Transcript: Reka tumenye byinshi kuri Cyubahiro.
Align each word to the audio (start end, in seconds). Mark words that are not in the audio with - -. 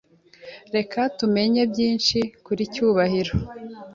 Reka 0.75 0.99
tumenye 1.17 1.61
byinshi 1.71 2.19
kuri 2.45 2.63
Cyubahiro. 2.73 3.33